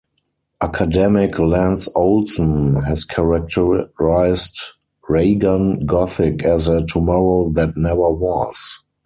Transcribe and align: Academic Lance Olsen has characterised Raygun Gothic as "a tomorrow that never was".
Academic 0.61 1.37
Lance 1.37 1.87
Olsen 1.95 2.75
has 2.85 3.05
characterised 3.05 4.71
Raygun 5.07 5.85
Gothic 5.85 6.43
as 6.43 6.67
"a 6.67 6.83
tomorrow 6.87 7.51
that 7.51 7.77
never 7.77 8.09
was". 8.09 8.79